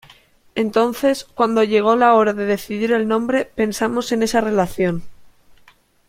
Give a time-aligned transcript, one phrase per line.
[0.55, 5.03] Entonces cuando llegó la hora de decidir el nombre pensamos en esa relación.